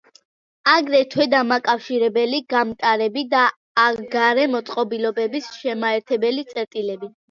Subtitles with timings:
[0.71, 3.45] აგრეთვე დამაკავშირებელი გამტარები და
[4.19, 7.17] გარე მოწყობილობების შემაერთებელი წერტილები.